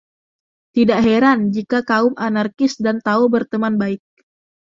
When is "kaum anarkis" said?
1.91-2.73